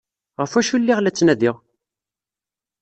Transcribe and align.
Ɣef 0.41 0.51
wacu 0.55 0.73
i 0.77 0.79
lliɣ 0.81 0.99
la 1.01 1.11
ttnadiɣ? 1.11 1.55